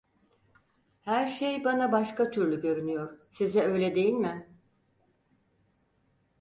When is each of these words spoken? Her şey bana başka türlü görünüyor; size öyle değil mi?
Her 1.01 1.25
şey 1.27 1.63
bana 1.63 1.91
başka 1.91 2.31
türlü 2.31 2.61
görünüyor; 2.61 3.17
size 3.31 3.61
öyle 3.61 3.95
değil 3.95 4.13
mi? 4.13 4.47